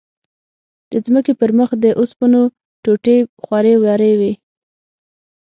[0.91, 2.41] د ځمکې پر مخ د اوسپنو
[2.83, 4.31] ټوټې خورې ورې وې.